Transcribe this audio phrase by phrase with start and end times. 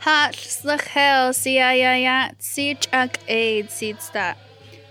[0.00, 4.36] Hat slachel siayayat sichak aid seedsta.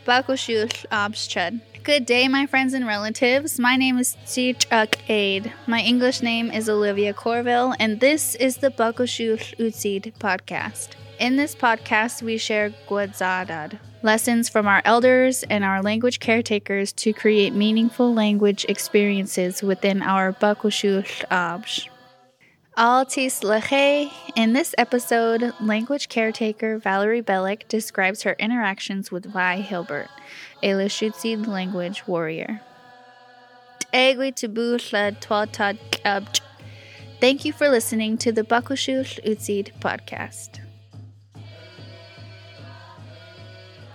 [0.05, 1.61] Bakushul obsched.
[1.83, 3.57] Good day, my friends and relatives.
[3.57, 5.53] My name is Sichak Aid.
[5.65, 10.89] My English name is Olivia Corville, and this is the Bakushul Utsid podcast.
[11.19, 17.13] In this podcast, we share Guadzadad, lessons from our elders and our language caretakers to
[17.13, 21.87] create meaningful language experiences within our Bakushul Absh.
[22.77, 24.11] Altis Leche.
[24.35, 30.09] In this episode, language caretaker Valerie Bellack describes her interactions with Vi Hilbert,
[30.61, 32.61] a Lushootseed language warrior.
[33.91, 34.19] Thank
[37.45, 40.59] you for listening to the Bakushul Utsid podcast.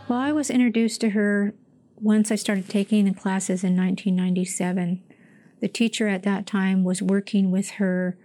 [0.08, 1.54] Well, I was introduced to her
[2.00, 5.04] once I started taking the classes in 1997.
[5.60, 8.18] The teacher at that time was working with her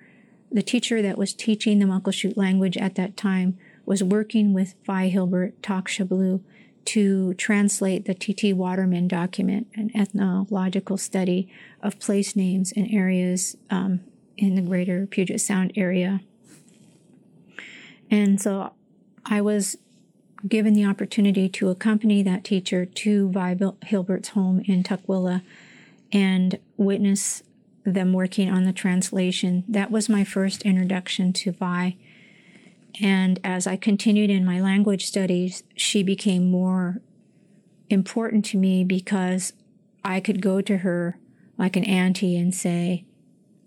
[0.51, 5.07] the teacher that was teaching the Muckleshoot language at that time was working with Vi
[5.07, 6.41] Hilbert Takshablu
[6.85, 8.53] to translate the T.T.
[8.53, 13.99] Waterman document, an ethnological study of place names and areas um,
[14.37, 16.21] in the greater Puget Sound area.
[18.09, 18.71] And so
[19.25, 19.77] I was
[20.47, 25.41] given the opportunity to accompany that teacher to Vi Hilbert's home in Tukwila
[26.13, 27.43] and witness
[27.93, 29.63] them working on the translation.
[29.67, 31.97] That was my first introduction to Vi.
[33.01, 37.01] And as I continued in my language studies, she became more
[37.89, 39.53] important to me because
[40.03, 41.17] I could go to her
[41.57, 43.05] like an auntie and say,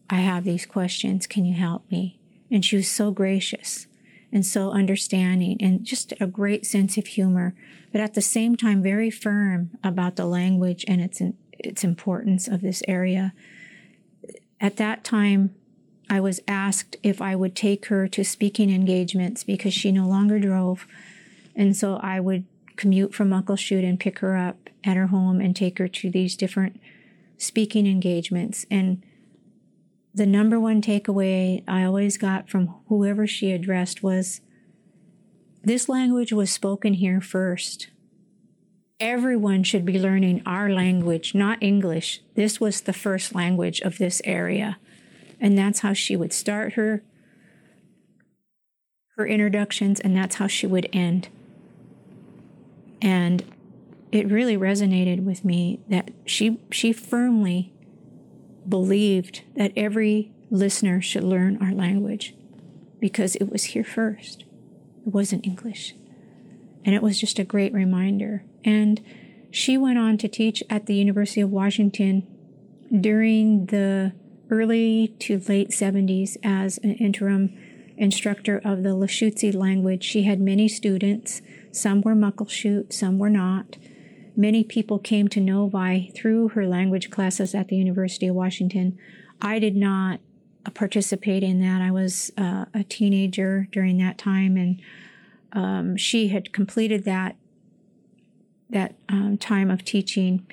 [0.08, 1.26] I have these questions.
[1.26, 2.18] Can you help me?
[2.50, 3.86] And she was so gracious
[4.32, 7.54] and so understanding and just a great sense of humor,
[7.92, 11.20] but at the same time, very firm about the language and its,
[11.58, 13.32] its importance of this area.
[14.60, 15.54] At that time,
[16.10, 20.38] I was asked if I would take her to speaking engagements because she no longer
[20.38, 20.86] drove.
[21.54, 22.44] And so I would
[22.76, 26.36] commute from Muckleshoot and pick her up at her home and take her to these
[26.36, 26.80] different
[27.38, 28.66] speaking engagements.
[28.70, 29.02] And
[30.12, 34.40] the number one takeaway I always got from whoever she addressed was
[35.62, 37.88] this language was spoken here first
[39.00, 42.20] everyone should be learning our language, not English.
[42.34, 44.78] This was the first language of this area.
[45.40, 47.02] And that's how she would start her
[49.16, 51.28] her introductions and that's how she would end.
[53.02, 53.44] And
[54.12, 57.72] it really resonated with me that she she firmly
[58.68, 62.34] believed that every listener should learn our language
[62.98, 64.44] because it was here first.
[65.06, 65.94] It wasn't English.
[66.84, 68.44] And it was just a great reminder.
[68.64, 69.00] And
[69.50, 72.26] she went on to teach at the University of Washington
[73.00, 74.12] during the
[74.50, 77.56] early to late 70s as an interim
[77.96, 80.02] instructor of the Lushootseed language.
[80.02, 81.42] She had many students.
[81.70, 83.76] Some were Muckleshoot, some were not.
[84.36, 88.98] Many people came to know Vi through her language classes at the University of Washington.
[89.42, 90.20] I did not
[90.74, 91.82] participate in that.
[91.82, 94.80] I was uh, a teenager during that time, and
[95.52, 97.36] um, she had completed that
[98.70, 100.46] that um, time of teaching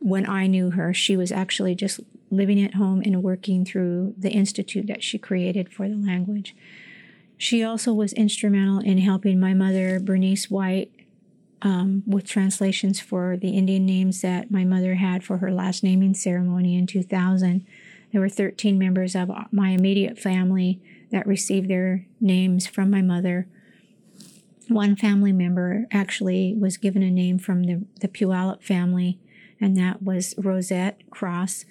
[0.00, 0.92] when I knew her.
[0.92, 2.00] She was actually just
[2.30, 6.54] living at home and working through the institute that she created for the language.
[7.38, 10.90] She also was instrumental in helping my mother, Bernice White,
[11.62, 16.14] um, with translations for the Indian names that my mother had for her last naming
[16.14, 17.64] ceremony in 2000.
[18.12, 20.80] There were 13 members of my immediate family
[21.10, 23.48] that received their names from my mother
[24.68, 29.18] one family member actually was given a name from the, the Puyallup family,
[29.60, 31.64] and that was Rosette Cross.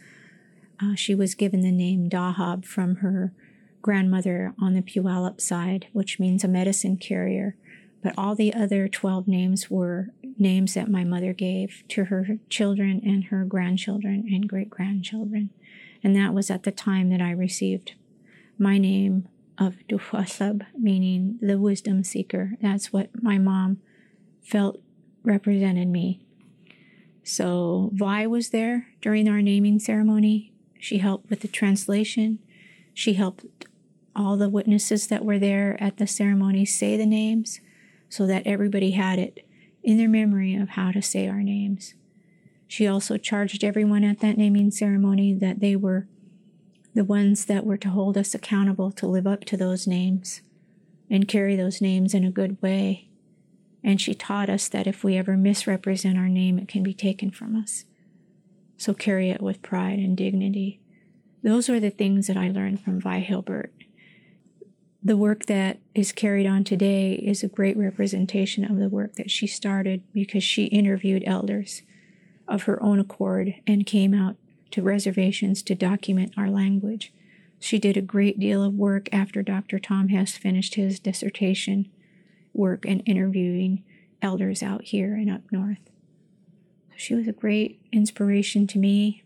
[0.82, 3.34] Uh, she was given the name Dahab from her
[3.82, 7.56] grandmother on the Puyallup side, which means a medicine carrier.
[8.02, 13.02] But all the other 12 names were names that my mother gave to her children
[13.06, 15.52] and her grandchildren and great grandchildren.
[16.04, 17.94] And that was at the time that I received
[18.58, 19.28] my name
[19.58, 22.54] of Duhwasab, meaning the wisdom seeker.
[22.62, 23.80] That's what my mom
[24.42, 24.82] felt
[25.24, 26.22] represented me.
[27.24, 30.54] So Vi was there during our naming ceremony.
[30.80, 32.40] She helped with the translation.
[32.94, 33.46] She helped
[34.16, 37.62] all the witnesses that were there at the ceremony say the names
[38.10, 39.46] so that everybody had it
[39.82, 41.96] in their memory of how to say our names.
[42.68, 46.08] She also charged everyone at that naming ceremony that they were
[46.94, 50.42] the ones that were to hold us accountable to live up to those names
[51.10, 53.10] and carry those names in a good way.
[53.84, 57.32] And she taught us that if we ever misrepresent our name, it can be taken
[57.32, 57.86] from us.
[58.78, 60.80] So carry it with pride and dignity.
[61.44, 63.74] Those are the things that I learned from Vi Hilbert.
[65.06, 69.30] the work that is carried on today is a great representation of the work that
[69.30, 71.82] she started because she interviewed elders
[72.48, 74.38] of her own accord and came out
[74.74, 77.14] to reservations to document our language.
[77.60, 79.78] She did a great deal of work after Dr.
[79.78, 81.90] Thom Hess finished his dissertation
[82.54, 83.84] work and interviewing
[84.22, 85.92] elders out here and up north.
[86.96, 89.24] She was a great inspiration to me,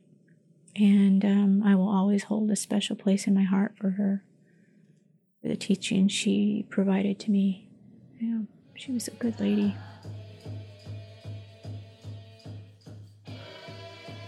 [0.76, 4.24] and um, I will always hold a special place in my heart for her,
[5.42, 7.70] for the teaching she provided to me.
[8.20, 8.40] Yeah,
[8.76, 9.76] she was a good lady.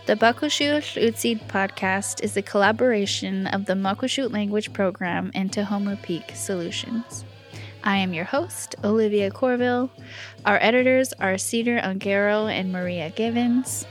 [0.09, 6.31] The Muckleshoot Utsid podcast is a collaboration of the Muckleshoot Language Program and Tahoma Peak
[6.33, 7.23] Solutions.
[7.83, 9.91] I am your host, Olivia Corville.
[10.47, 13.85] Our editors are Cedar Ungaro and Maria Givens.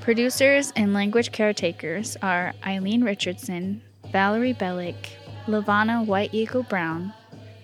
[0.00, 3.80] Producers and language caretakers are Eileen Richardson,
[4.10, 5.06] Valerie Bellack,
[5.46, 7.14] Lavana White Eagle Brown,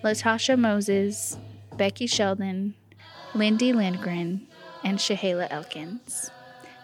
[0.01, 1.37] Latasha Moses,
[1.75, 2.73] Becky Sheldon,
[3.35, 4.47] Lindy Lindgren,
[4.85, 6.31] and Shahala Elkins.